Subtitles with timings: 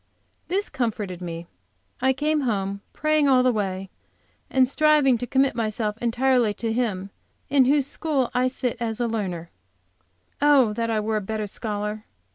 [0.47, 1.45] This comforted me.
[2.01, 3.91] I came home, praying all the way,
[4.49, 7.11] and striving to commit myself entirely to Him
[7.49, 9.51] in whose school I sit as learner.
[10.41, 12.05] Oh, that I were a better scholar.